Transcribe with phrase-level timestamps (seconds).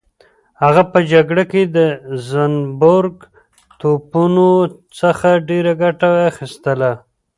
[0.63, 1.77] هغه په جګړه کې د
[2.29, 3.17] زنبورک
[3.79, 4.49] توپونو
[4.99, 6.91] څخه ډېره ګټه اخیستله.